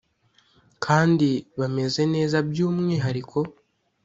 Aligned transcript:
kandi 0.85 1.29
bameze 1.59 2.01
neza 2.13 2.37
by’umwihariko 2.49 3.37